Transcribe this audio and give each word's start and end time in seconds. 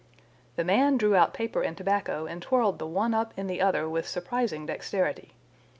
The 0.55 0.63
man 0.63 0.97
drew 0.97 1.15
out 1.15 1.31
paper 1.31 1.61
and 1.61 1.77
tobacco 1.77 2.25
and 2.25 2.41
twirled 2.41 2.79
the 2.79 2.87
one 2.87 3.13
up 3.13 3.35
in 3.37 3.45
the 3.45 3.61
other 3.61 3.87
with 3.87 4.07
surprising 4.07 4.65
dexterity. 4.65 5.33